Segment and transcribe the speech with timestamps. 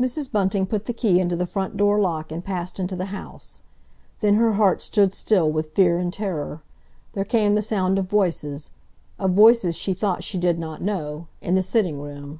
[0.00, 0.30] Mrs.
[0.30, 3.62] Bunting put the key into the front door lock and passed into the house.
[4.20, 6.62] Then her heart stood still with fear and terror.
[7.14, 12.00] There came the sound of voices—of voices she thought she did not know—in the sitting
[12.00, 12.38] room.